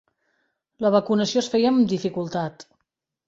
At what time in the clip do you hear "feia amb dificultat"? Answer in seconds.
1.55-2.67